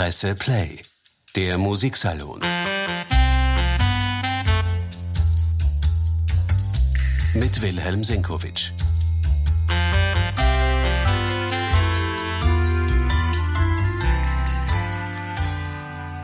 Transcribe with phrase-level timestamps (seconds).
[0.00, 0.78] Presse Play,
[1.36, 2.40] der Musiksalon.
[7.34, 8.70] Mit Wilhelm Senkowitsch.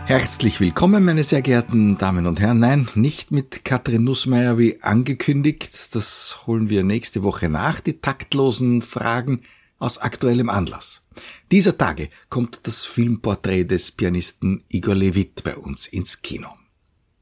[0.06, 2.60] Herzlich willkommen, meine sehr geehrten Damen und Herren.
[2.60, 5.94] Nein, nicht mit Katrin Nussmeier wie angekündigt.
[5.94, 9.42] Das holen wir nächste Woche nach, die taktlosen Fragen
[9.78, 11.02] aus aktuellem Anlass.
[11.50, 16.48] Dieser Tage kommt das Filmporträt des Pianisten Igor Levit bei uns ins Kino.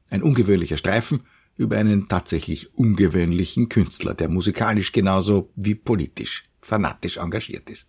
[0.09, 1.21] Ein ungewöhnlicher Streifen
[1.57, 7.87] über einen tatsächlich ungewöhnlichen Künstler, der musikalisch genauso wie politisch fanatisch engagiert ist.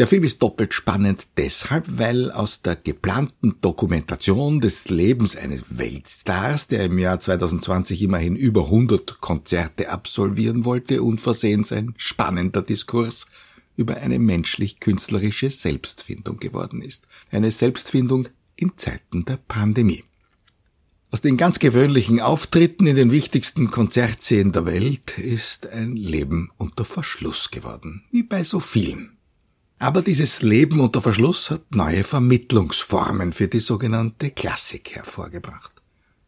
[0.00, 6.66] Der Film ist doppelt spannend deshalb, weil aus der geplanten Dokumentation des Lebens eines Weltstars,
[6.66, 13.26] der im Jahr 2020 immerhin über 100 Konzerte absolvieren wollte, unversehens ein spannender Diskurs
[13.76, 17.06] über eine menschlich-künstlerische Selbstfindung geworden ist.
[17.30, 20.04] Eine Selbstfindung in Zeiten der Pandemie.
[21.10, 26.84] Aus den ganz gewöhnlichen Auftritten in den wichtigsten Konzertsälen der Welt ist ein Leben unter
[26.84, 29.16] Verschluss geworden, wie bei so vielen.
[29.78, 35.72] Aber dieses Leben unter Verschluss hat neue Vermittlungsformen für die sogenannte Klassik hervorgebracht.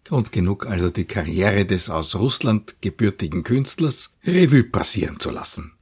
[0.04, 5.72] Grund genug also die Karriere des aus Russland gebürtigen Künstlers Revue passieren zu lassen.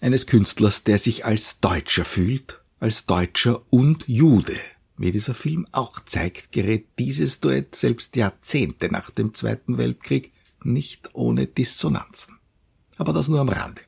[0.00, 4.56] Eines Künstlers, der sich als Deutscher fühlt, als Deutscher und Jude.
[4.98, 11.10] Wie dieser Film auch zeigt, gerät dieses Duett selbst Jahrzehnte nach dem Zweiten Weltkrieg nicht
[11.14, 12.38] ohne Dissonanzen.
[12.98, 13.82] Aber das nur am Rande.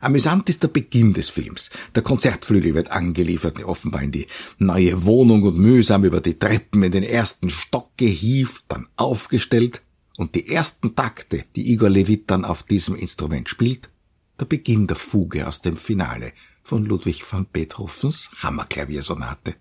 [0.00, 1.70] Amüsant ist der Beginn des Films.
[1.94, 4.26] Der Konzertflügel wird angeliefert, offenbar in die
[4.58, 9.82] neue Wohnung und mühsam über die Treppen in den ersten Stock gehievt, dann aufgestellt
[10.16, 13.90] und die ersten Takte, die Igor Levit dann auf diesem Instrument spielt,
[14.38, 19.56] der Beginn der Fuge aus dem Finale von Ludwig van Beethovens Hammerklaviersonate.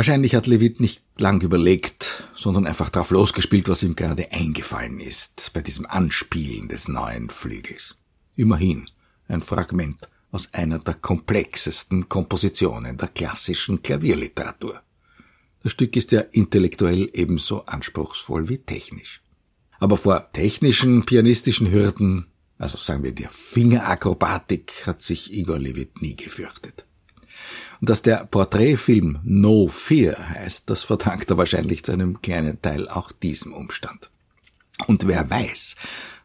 [0.00, 5.50] Wahrscheinlich hat Levit nicht lang überlegt, sondern einfach drauf losgespielt, was ihm gerade eingefallen ist
[5.52, 7.98] bei diesem Anspielen des neuen Flügels.
[8.34, 8.88] Immerhin
[9.28, 14.80] ein Fragment aus einer der komplexesten Kompositionen der klassischen Klavierliteratur.
[15.62, 19.20] Das Stück ist ja intellektuell ebenso anspruchsvoll wie technisch.
[19.80, 22.24] Aber vor technischen pianistischen Hürden,
[22.56, 26.86] also sagen wir der Fingerakrobatik, hat sich Igor Levit nie gefürchtet.
[27.80, 32.88] Und dass der Porträtfilm No Fear heißt, das verdankt er wahrscheinlich zu einem kleinen Teil
[32.88, 34.10] auch diesem Umstand.
[34.86, 35.76] Und wer weiß,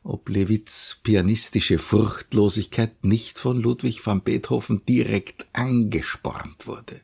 [0.03, 7.01] ob Lewitz pianistische Furchtlosigkeit nicht von Ludwig van Beethoven direkt angespornt wurde.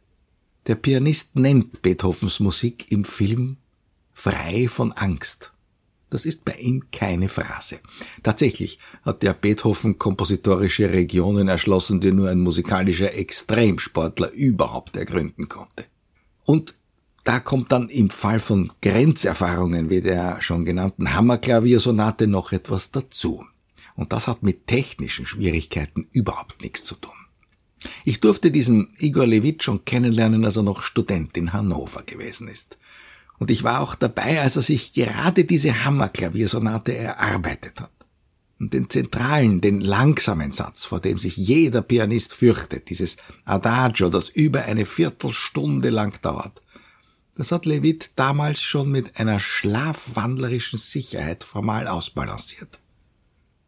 [0.68, 3.58] Der Pianist nennt Beethovens Musik im Film
[4.14, 5.51] frei von Angst.
[6.12, 7.80] Das ist bei ihm keine Phrase.
[8.22, 15.86] Tatsächlich hat der Beethoven kompositorische Regionen erschlossen, die nur ein musikalischer Extremsportler überhaupt ergründen konnte.
[16.44, 16.76] Und
[17.24, 23.46] da kommt dann im Fall von Grenzerfahrungen wie der schon genannten Hammerklaviersonate noch etwas dazu.
[23.96, 27.14] Und das hat mit technischen Schwierigkeiten überhaupt nichts zu tun.
[28.04, 32.78] Ich durfte diesen Igor Levit schon kennenlernen, als er noch Student in Hannover gewesen ist.
[33.42, 37.92] Und ich war auch dabei, als er sich gerade diese Hammerklaviersonate erarbeitet hat.
[38.60, 44.30] Und den zentralen, den langsamen Satz, vor dem sich jeder Pianist fürchtet, dieses Adagio, das
[44.30, 46.62] über eine Viertelstunde lang dauert,
[47.34, 52.80] Das hat Levitt damals schon mit einer schlafwandlerischen Sicherheit formal ausbalanciert.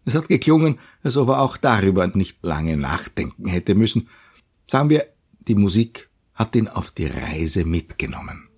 [0.05, 4.07] Es hat geklungen, als ob er auch darüber nicht lange nachdenken hätte müssen.
[4.69, 5.07] Sagen wir,
[5.47, 8.49] die Musik hat ihn auf die Reise mitgenommen.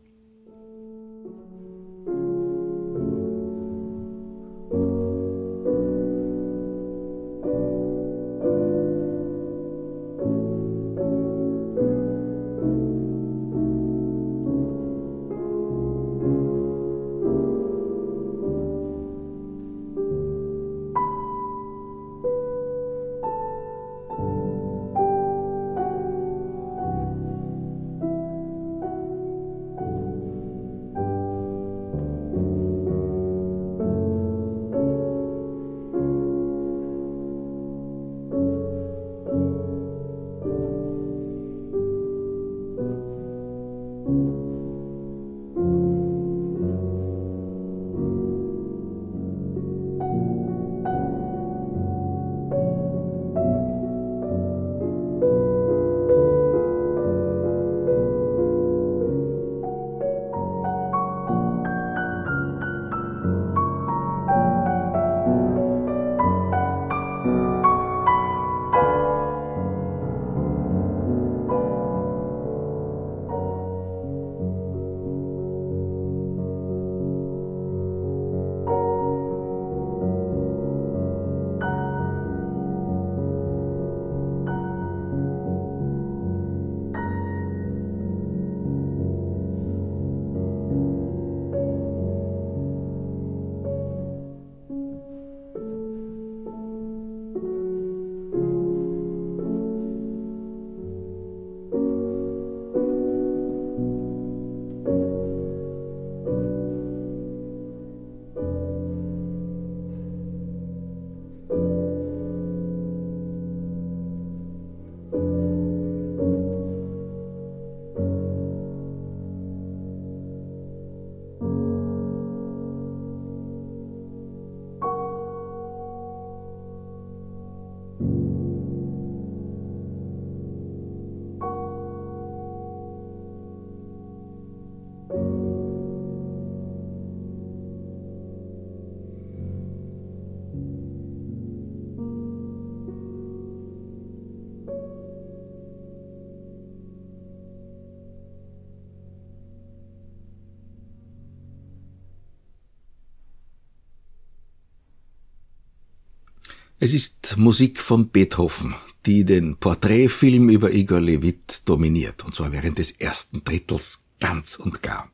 [156.85, 158.75] Es ist Musik von Beethoven,
[159.07, 164.83] die den Porträtfilm über Igor Levit dominiert, und zwar während des ersten Drittels ganz und
[164.83, 165.09] gar.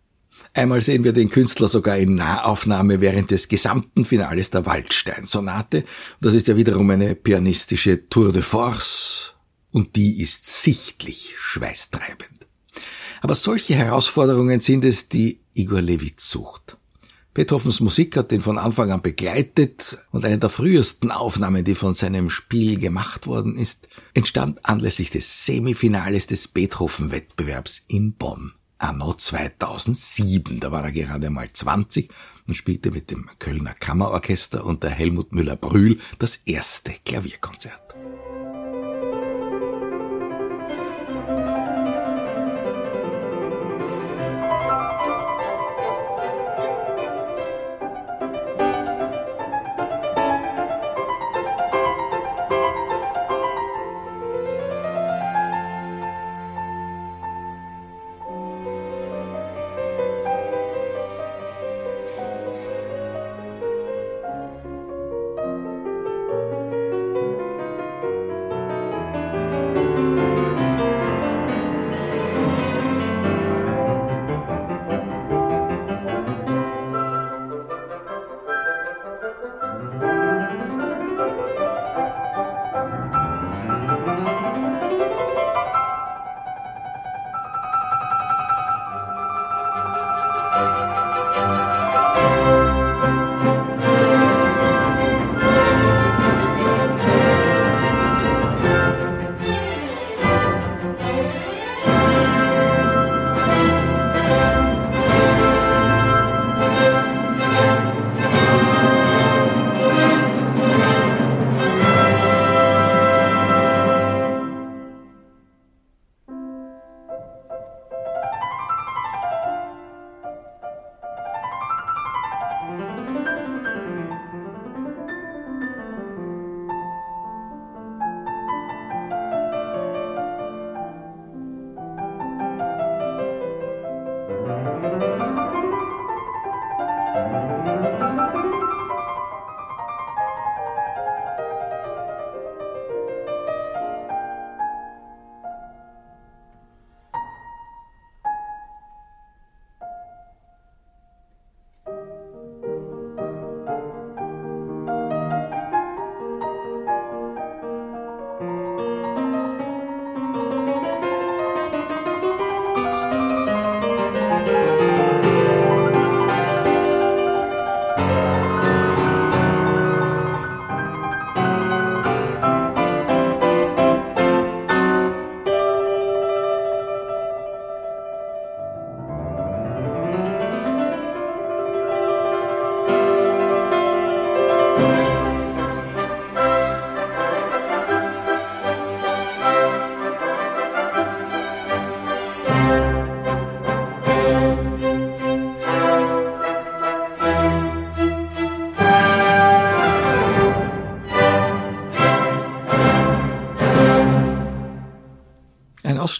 [0.54, 5.86] Einmal sehen wir den Künstler sogar in Nahaufnahme während des gesamten Finales der Waldstein-Sonate.
[6.20, 9.36] Das ist ja wiederum eine pianistische Tour de Force
[9.72, 12.48] und die ist sichtlich schweißtreibend.
[13.22, 16.76] Aber solche Herausforderungen sind es, die Igor Levit sucht.
[17.34, 21.96] Beethovens Musik hat ihn von Anfang an begleitet und eine der frühesten Aufnahmen, die von
[21.96, 28.52] seinem Spiel gemacht worden ist, entstand anlässlich des Semifinales des Beethoven-Wettbewerbs in Bonn.
[28.80, 32.10] Anno 2007, da war er gerade mal 20
[32.50, 37.96] und spielte mit dem Kölner Kammerorchester unter Helmut Müller-Brühl das erste Klavierkonzert.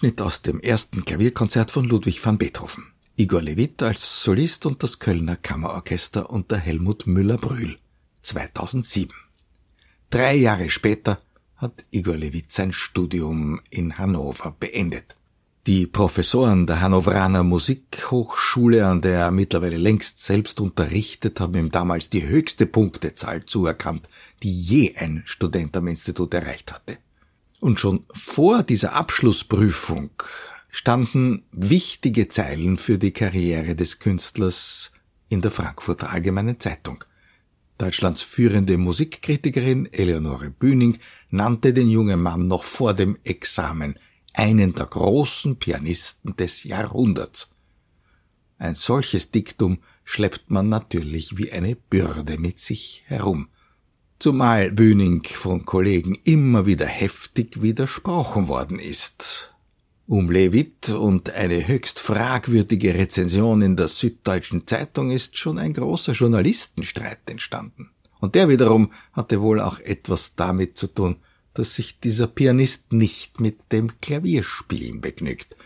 [0.02, 2.88] Ausschnitt aus dem ersten Klavierkonzert von Ludwig van Beethoven.
[3.18, 7.78] Igor Levit als Solist und das Kölner Kammerorchester unter Helmut Müller-Brühl
[8.24, 9.14] 2007.
[10.10, 11.22] Drei Jahre später
[11.56, 15.16] hat Igor Levit sein Studium in Hannover beendet.
[15.68, 22.10] Die Professoren der Hannoveraner Musikhochschule, an der er mittlerweile längst selbst unterrichtet, haben ihm damals
[22.10, 24.10] die höchste Punktezahl zuerkannt,
[24.42, 26.98] die je ein Student am Institut erreicht hatte.
[27.62, 30.10] Und schon vor dieser Abschlussprüfung
[30.72, 34.92] standen wichtige Zeilen für die Karriere des Künstlers
[35.30, 37.04] in der Frankfurter Allgemeinen Zeitung.
[37.78, 40.98] Deutschlands führende Musikkritikerin Eleonore Bühning
[41.30, 43.94] nannte den jungen Mann noch vor dem Examen
[44.34, 47.52] einen der großen Pianisten des Jahrhunderts.
[48.58, 53.50] Ein solches Diktum schleppt man natürlich wie eine Bürde mit sich herum.
[54.22, 59.52] Zumal Bühning von Kollegen immer wieder heftig widersprochen worden ist.
[60.06, 66.12] Um Levit und eine höchst fragwürdige Rezension in der Süddeutschen Zeitung ist schon ein großer
[66.12, 67.90] Journalistenstreit entstanden.
[68.20, 71.16] Und der wiederum hatte wohl auch etwas damit zu tun,
[71.56, 75.58] dass sich dieser Pianist nicht mit dem Klavierspielen begnügt.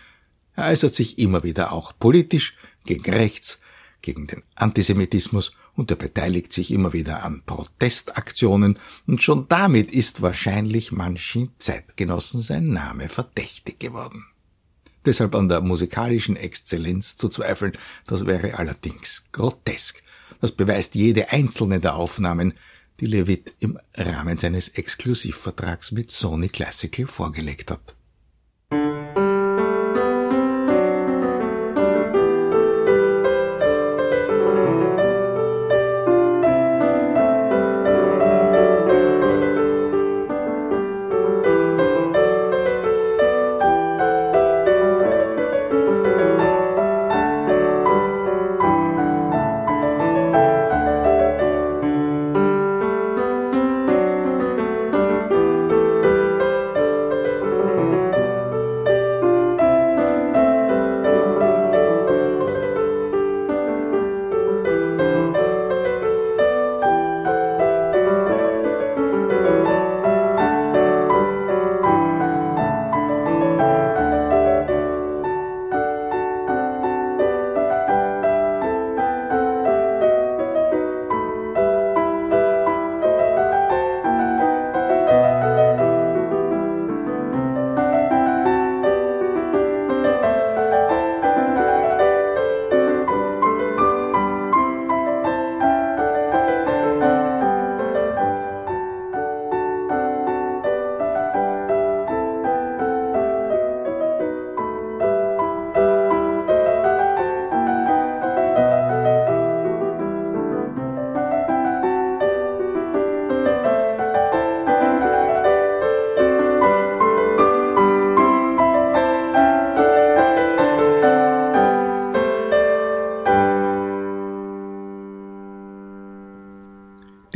[0.54, 3.60] Er äußert sich immer wieder auch politisch gegen rechts,
[4.02, 10.22] gegen den Antisemitismus und er beteiligt sich immer wieder an Protestaktionen und schon damit ist
[10.22, 14.25] wahrscheinlich manchen Zeitgenossen sein Name verdächtig geworden.
[15.05, 17.74] Deshalb an der musikalischen Exzellenz zu zweifeln,
[18.08, 20.01] das wäre allerdings grotesk.
[20.41, 22.53] Das beweist jede einzelne der Aufnahmen,
[23.00, 27.96] die Levitt im Rahmen seines Exklusivvertrags mit Sony Classical vorgelegt hat.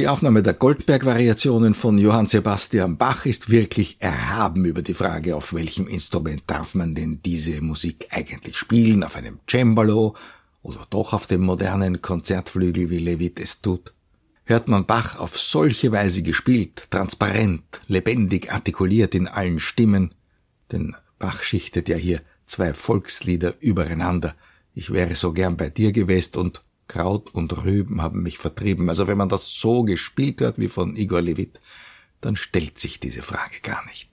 [0.09, 5.87] Aufnahme der Goldberg-Variationen von Johann Sebastian Bach ist wirklich erhaben über die Frage, auf welchem
[5.87, 10.15] Instrument darf man denn diese Musik eigentlich spielen, auf einem Cembalo
[10.63, 13.93] oder doch auf dem modernen Konzertflügel, wie Levit es tut.
[14.45, 20.15] Hört man Bach auf solche Weise gespielt, transparent, lebendig artikuliert in allen Stimmen,
[20.71, 24.33] denn Bach schichtet ja hier zwei Volkslieder übereinander.
[24.73, 28.89] Ich wäre so gern bei dir gewesen und Kraut und Rüben haben mich vertrieben.
[28.89, 31.61] Also wenn man das so gespielt hört wie von Igor Levit,
[32.19, 34.09] dann stellt sich diese Frage gar nicht.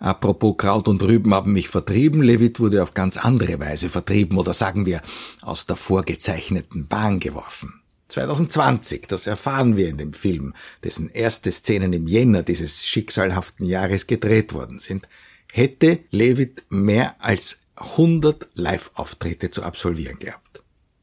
[0.00, 4.52] Apropos Kraut und Rüben haben mich vertrieben, Levit wurde auf ganz andere Weise vertrieben oder
[4.52, 5.02] sagen wir
[5.42, 7.80] aus der vorgezeichneten Bahn geworfen.
[8.08, 14.06] 2020, das erfahren wir in dem Film, dessen erste Szenen im Jänner dieses schicksalhaften Jahres
[14.06, 15.06] gedreht worden sind,
[15.52, 20.47] hätte Levit mehr als 100 Live-Auftritte zu absolvieren gehabt.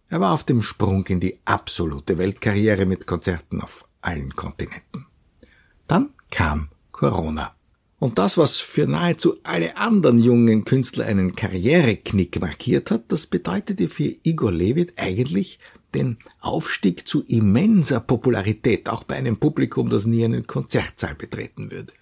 [0.10, 5.08] Er war auf dem Sprung in die absolute Weltkarriere mit Konzerten auf allen Kontinenten.
[5.88, 7.56] Dann kam Corona.
[7.98, 13.90] Und das, was für nahezu alle anderen jungen Künstler einen Karriereknick markiert hat, das bedeutete
[13.90, 15.60] für Igor Levit eigentlich
[15.96, 21.94] den Aufstieg zu immenser Popularität, auch bei einem Publikum, das nie einen Konzertsaal betreten würde.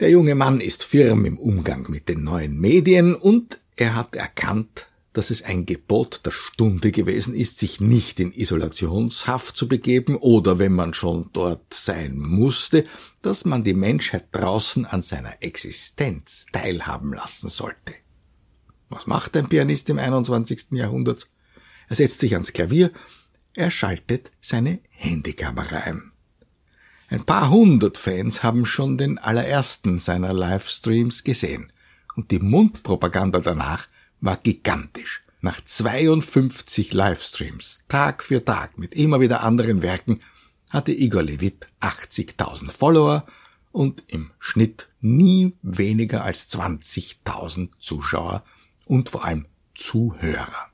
[0.00, 4.88] Der junge Mann ist firm im Umgang mit den neuen Medien und er hat erkannt,
[5.18, 10.60] dass es ein Gebot der Stunde gewesen ist, sich nicht in Isolationshaft zu begeben oder
[10.60, 12.86] wenn man schon dort sein musste,
[13.20, 17.94] dass man die Menschheit draußen an seiner Existenz teilhaben lassen sollte.
[18.90, 20.66] Was macht ein Pianist im 21.
[20.70, 21.26] Jahrhundert?
[21.88, 22.92] Er setzt sich ans Klavier,
[23.54, 26.12] er schaltet seine Handykamera ein.
[27.08, 31.72] Ein paar hundert Fans haben schon den allerersten seiner Livestreams gesehen
[32.14, 33.88] und die Mundpropaganda danach
[34.20, 35.22] war gigantisch.
[35.40, 40.20] Nach 52 Livestreams, Tag für Tag, mit immer wieder anderen Werken,
[40.70, 43.24] hatte Igor Levit 80.000 Follower
[43.70, 48.44] und im Schnitt nie weniger als 20.000 Zuschauer
[48.86, 50.68] und vor allem Zuhörer.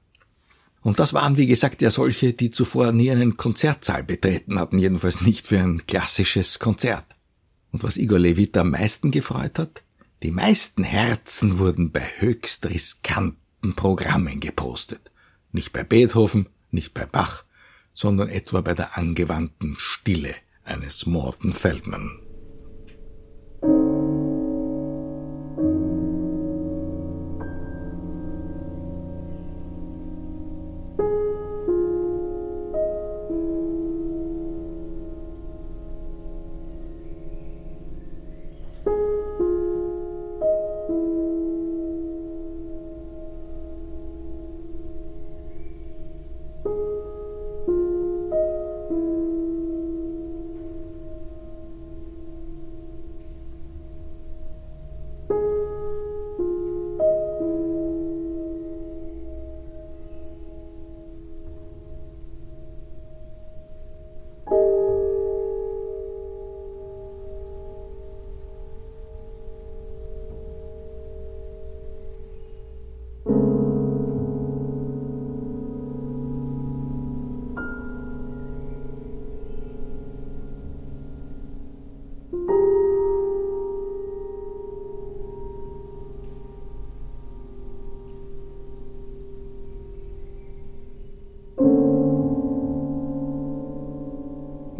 [0.83, 5.21] Und das waren, wie gesagt, ja solche, die zuvor nie einen Konzertsaal betreten hatten, jedenfalls
[5.21, 7.07] nicht für ein klassisches Konzert.
[7.73, 9.83] Und was Igor Levit am meisten gefreut hat?
[10.25, 15.13] Die meisten Herzen wurden bei höchst riskanten Programmen gepostet.
[15.53, 17.45] Nicht bei Beethoven, nicht bei Bach,
[17.93, 20.35] sondern etwa bei der angewandten Stille
[20.65, 22.24] eines Morton Feldman.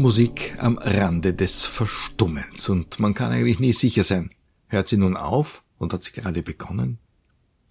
[0.05, 4.29] Musik am Rande des Verstummens und man kann eigentlich nie sicher sein.
[4.67, 6.99] Hört sie nun auf und hat sie gerade begonnen?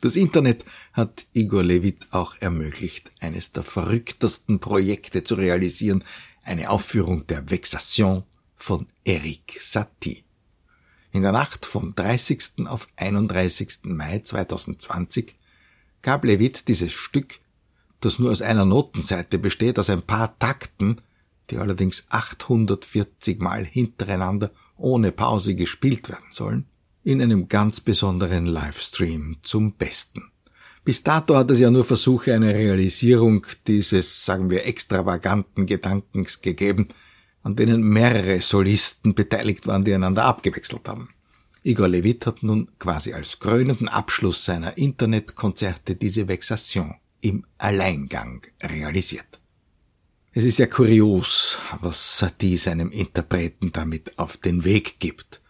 [0.02, 6.04] Das Internet hat Igor Levit auch ermöglicht, eines der verrücktesten Projekte zu realisieren,
[6.41, 8.24] eine Aufführung der Vexation
[8.56, 10.24] von Eric Satie.
[11.12, 12.65] In der Nacht vom 30.
[12.65, 13.82] auf 31.
[13.84, 15.36] Mai 2020
[16.02, 17.38] gab Levit dieses Stück,
[18.02, 21.00] das nur aus einer Notenseite besteht, aus ein paar Takten,
[21.53, 26.65] die allerdings 840 Mal hintereinander ohne Pause gespielt werden sollen,
[27.03, 30.31] in einem ganz besonderen Livestream zum Besten.
[30.83, 36.89] Bis dato hat es ja nur Versuche einer Realisierung dieses, sagen wir, extravaganten Gedankens gegeben,
[37.43, 41.09] an denen mehrere Solisten beteiligt waren, die einander abgewechselt haben.
[41.61, 49.39] Igor Levit hat nun quasi als krönenden Abschluss seiner Internetkonzerte diese Vexation im Alleingang realisiert.
[50.36, 55.41] Es ist ja kurios, was Satie seinem Interpreten damit auf den Weg gibt.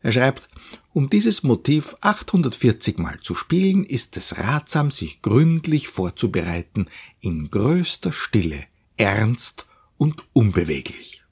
[0.00, 0.48] Er schreibt,
[0.92, 6.86] um dieses Motiv 840 Mal zu spielen, ist es ratsam, sich gründlich vorzubereiten,
[7.20, 8.64] in größter Stille,
[8.96, 11.24] ernst und unbeweglich.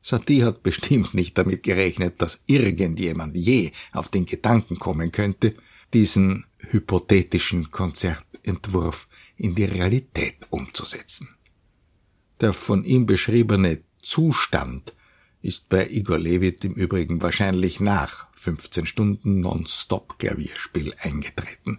[0.00, 5.52] Satie hat bestimmt nicht damit gerechnet, dass irgendjemand je auf den Gedanken kommen könnte,
[5.92, 11.28] diesen hypothetischen Konzertentwurf in die Realität umzusetzen.
[12.40, 14.94] Der von ihm beschriebene Zustand
[15.42, 21.78] ist bei Igor Levit im Übrigen wahrscheinlich nach 15 Stunden Non-Stop Klavierspiel eingetreten.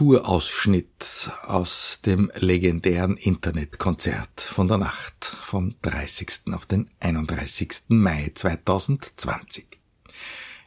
[0.00, 6.52] Miniaturausschnitt aus dem legendären Internetkonzert von der Nacht vom 30.
[6.52, 7.84] auf den 31.
[7.88, 9.66] Mai 2020.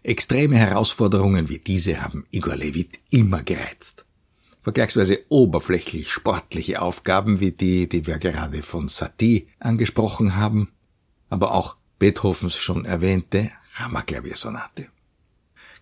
[0.02, 4.06] Extreme Herausforderungen wie diese haben Igor Levit immer gereizt.
[4.64, 10.72] Vergleichsweise oberflächlich sportliche Aufgaben wie die, die wir gerade von Satie angesprochen haben,
[11.30, 14.88] aber auch Beethovens schon erwähnte Hammerklaviersonate.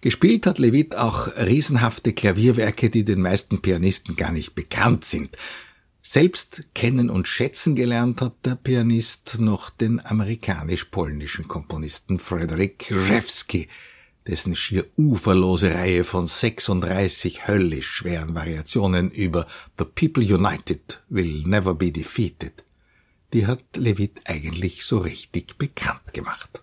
[0.01, 5.37] Gespielt hat Levit auch riesenhafte Klavierwerke, die den meisten Pianisten gar nicht bekannt sind.
[6.03, 13.67] Selbst kennen und schätzen gelernt hat der Pianist noch den amerikanisch-polnischen Komponisten Frederick Rzewski,
[14.27, 19.47] dessen schier uferlose Reihe von 36 höllisch schweren Variationen über
[19.79, 22.63] The People United Will Never Be Defeated,
[23.33, 26.61] die hat Levit eigentlich so richtig bekannt gemacht.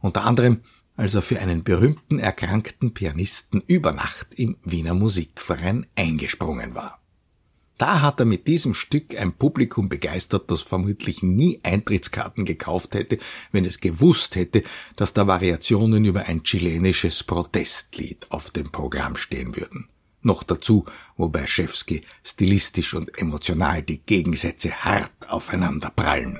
[0.00, 0.62] Unter anderem,
[1.00, 7.00] als er für einen berühmten erkrankten Pianisten über Nacht im Wiener Musikverein eingesprungen war.
[7.78, 13.16] Da hat er mit diesem Stück ein Publikum begeistert, das vermutlich nie Eintrittskarten gekauft hätte,
[13.50, 14.62] wenn es gewusst hätte,
[14.96, 19.88] dass da Variationen über ein chilenisches Protestlied auf dem Programm stehen würden.
[20.20, 20.84] Noch dazu,
[21.16, 26.38] wobei Schewski stilistisch und emotional die Gegensätze hart aufeinander prallen.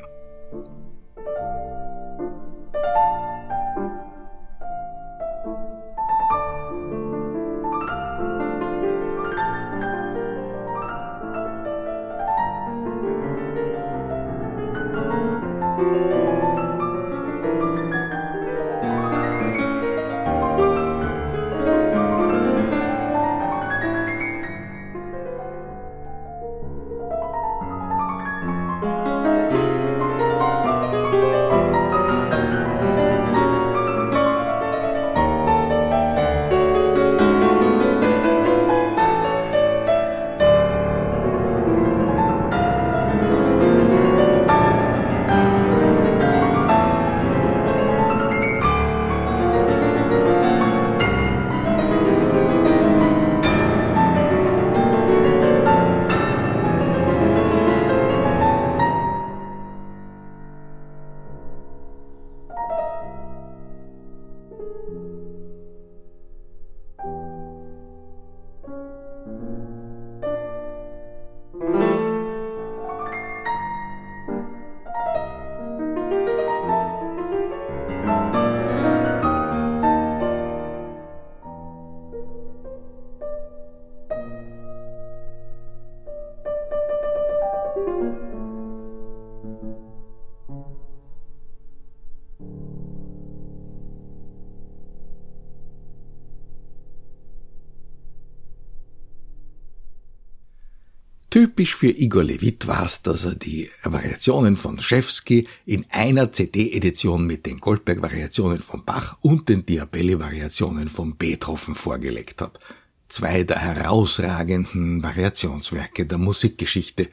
[101.41, 107.27] Typisch für Igor Levit war es, dass er die Variationen von Schewski in einer CD-Edition
[107.27, 112.61] mit den Goldberg-Variationen von Bach und den Diabelli-Variationen von Beethoven vorgelegt hat.
[113.09, 117.09] Zwei der herausragenden Variationswerke der Musikgeschichte,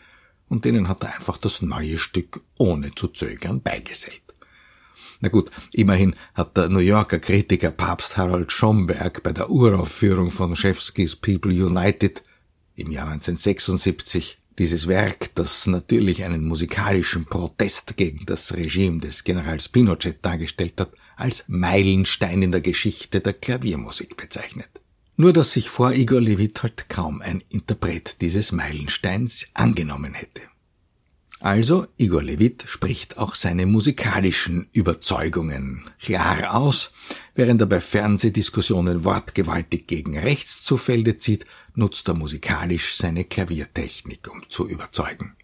[0.49, 4.23] und denen hat er einfach das neue Stück ohne zu zögern beigesellt.
[5.21, 10.53] Na gut, immerhin hat der New Yorker Kritiker Papst Harold Schomberg bei der Uraufführung von
[10.57, 12.23] Schewskis People United
[12.77, 19.69] im Jahr 1976 dieses Werk, das natürlich einen musikalischen Protest gegen das Regime des Generals
[19.69, 24.69] Pinochet dargestellt hat, als Meilenstein in der Geschichte der Klaviermusik bezeichnet.
[25.15, 30.41] Nur dass sich vor Igor Levit halt kaum ein Interpret dieses Meilensteins angenommen hätte.
[31.47, 36.91] Also, Igor Levit spricht auch seine musikalischen Überzeugungen klar aus,
[37.35, 44.29] während er bei Fernsehdiskussionen wortgewaltig gegen rechts zu Felde zieht, nutzt er musikalisch seine Klaviertechnik,
[44.29, 45.37] um zu überzeugen.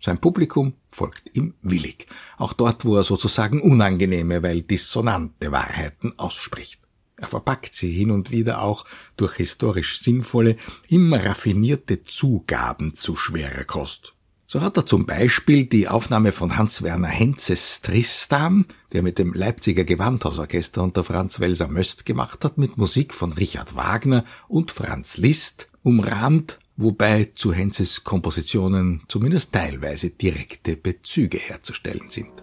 [0.00, 2.06] Sein Publikum folgt ihm willig,
[2.38, 6.80] auch dort, wo er sozusagen unangenehme, weil dissonante Wahrheiten ausspricht.
[7.18, 8.86] Er verpackt sie hin und wieder auch
[9.18, 10.56] durch historisch sinnvolle,
[10.88, 14.14] immer raffinierte Zugaben zu schwerer Kost.
[14.52, 19.84] So hat er zum Beispiel die Aufnahme von Hans-Werner Henzes Tristan, der mit dem Leipziger
[19.84, 25.68] Gewandhausorchester unter Franz Welser Möst gemacht hat, mit Musik von Richard Wagner und Franz Liszt
[25.82, 32.41] umrahmt, wobei zu Henzes Kompositionen zumindest teilweise direkte Bezüge herzustellen sind.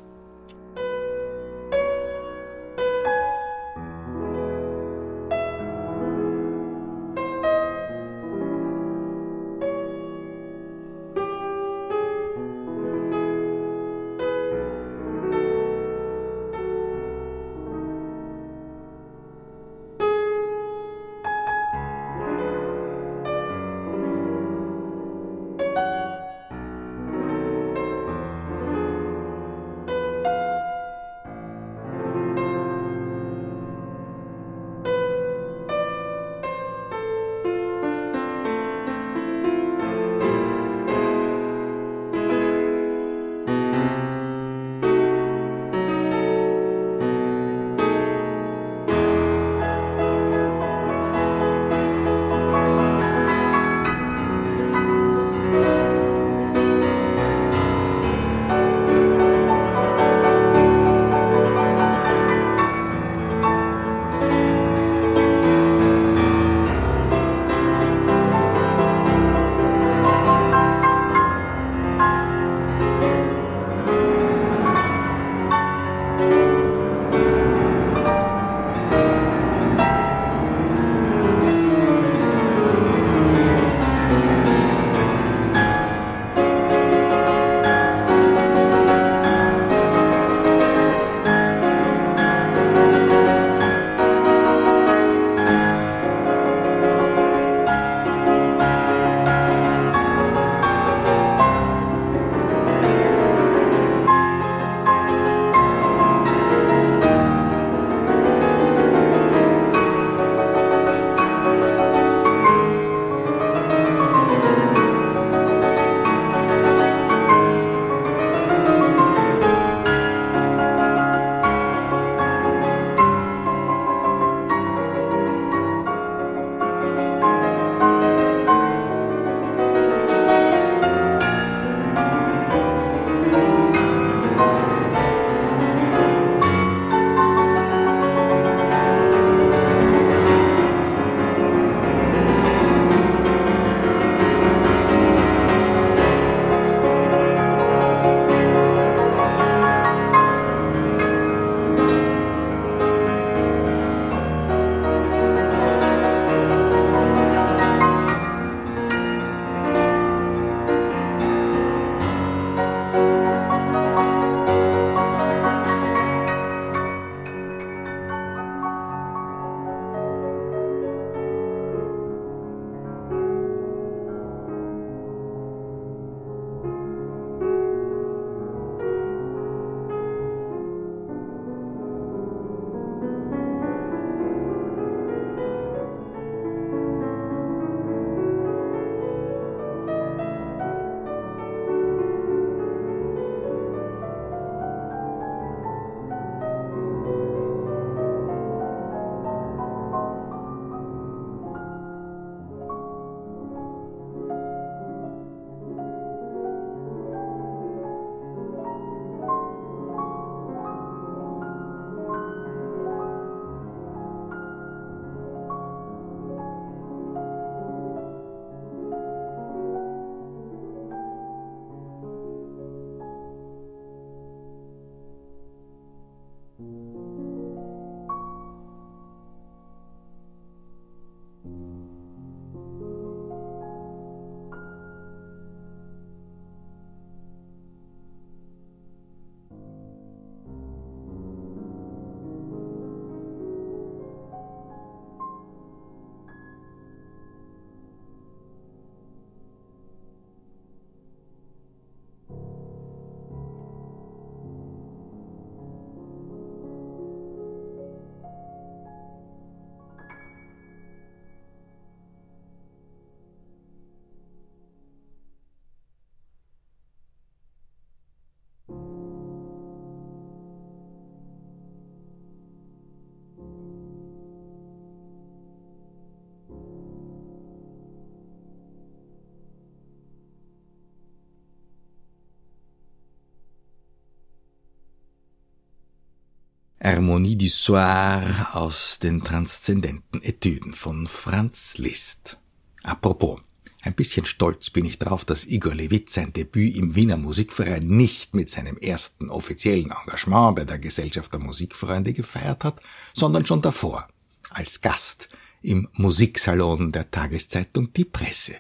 [286.89, 292.39] Harmonie du Soir aus den transzendenten Etüden von Franz Liszt.
[292.81, 293.39] Apropos,
[293.83, 298.33] ein bisschen stolz bin ich darauf, dass Igor Levit sein Debüt im Wiener Musikverein nicht
[298.33, 302.81] mit seinem ersten offiziellen Engagement bei der Gesellschaft der Musikfreunde gefeiert hat,
[303.13, 304.07] sondern schon davor,
[304.49, 305.29] als Gast
[305.61, 308.55] im Musiksalon der Tageszeitung Die Presse.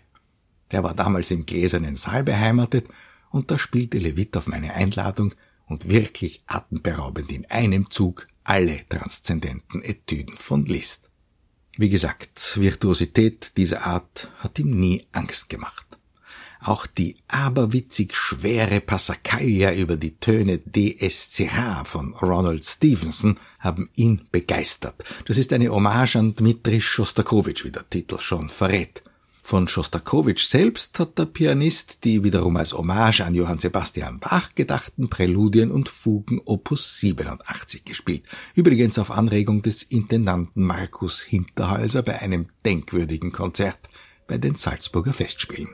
[0.71, 2.89] Der war damals im gläsernen Saal beheimatet
[3.31, 5.33] und da spielte Levit auf meine Einladung
[5.69, 11.09] und wirklich atemberaubend in einem Zug alle transzendenten Etüden von Liszt.
[11.77, 15.85] Wie gesagt, Virtuosität dieser Art hat ihm nie Angst gemacht.
[16.61, 25.05] Auch die aberwitzig schwere Passacaglia über die Töne DSCH von Ronald Stevenson haben ihn begeistert.
[25.25, 29.03] Das ist eine Hommage an Dmitri Schostakowitsch, wie der Titel schon verrät.
[29.49, 35.09] Von Schostakowitsch selbst hat der Pianist die wiederum als Hommage an Johann Sebastian Bach gedachten
[35.09, 38.21] Präludien und Fugen Opus 87 gespielt.
[38.53, 43.79] Übrigens auf Anregung des Intendanten Markus Hinterhäuser bei einem denkwürdigen Konzert
[44.27, 45.69] bei den Salzburger Festspielen.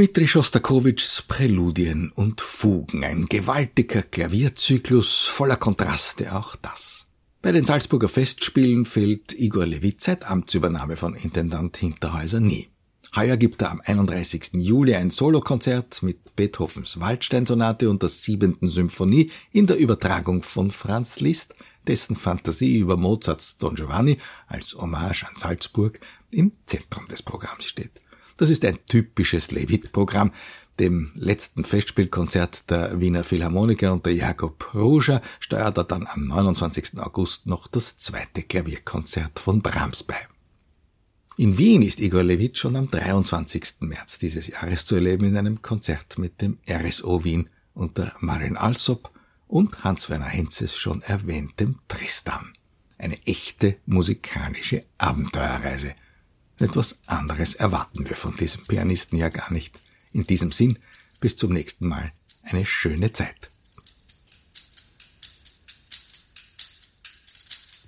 [0.00, 7.04] Dmitri Schostakowitschs Präludien und Fugen, ein gewaltiger Klavierzyklus voller Kontraste, auch das.
[7.42, 12.70] Bei den Salzburger Festspielen fehlt Igor Levit seit Amtsübernahme von Intendant Hinterhäuser nie.
[13.14, 14.52] Heuer gibt er am 31.
[14.54, 21.20] Juli ein Solokonzert mit Beethovens Waldsteinsonate und der siebenten Symphonie in der Übertragung von Franz
[21.20, 21.54] Liszt,
[21.86, 28.00] dessen Fantasie über Mozarts Don Giovanni als Hommage an Salzburg im Zentrum des Programms steht.
[28.40, 30.32] Das ist ein typisches Levit-Programm.
[30.78, 36.98] Dem letzten Festspielkonzert der Wiener Philharmoniker unter Jakob Ruger steuert er dann am 29.
[37.00, 40.16] August noch das zweite Klavierkonzert von Brahms bei.
[41.36, 43.80] In Wien ist Igor Levit schon am 23.
[43.80, 49.10] März dieses Jahres zu erleben in einem Konzert mit dem RSO Wien unter Marin Alsop
[49.48, 52.54] und Hans-Werner Henzes schon erwähntem Tristan.
[52.96, 55.94] Eine echte musikalische Abenteuerreise–
[56.60, 59.80] etwas anderes erwarten wir von diesem Pianisten ja gar nicht.
[60.12, 60.78] In diesem Sinn,
[61.20, 62.12] bis zum nächsten Mal.
[62.42, 63.50] Eine schöne Zeit.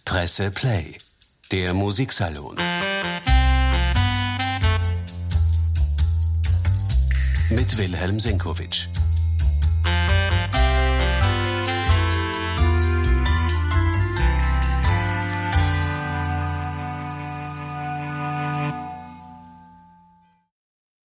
[0.04, 0.96] Presse Play,
[1.50, 2.56] der Musiksalon.
[7.50, 8.88] Mit Wilhelm Senkowitsch.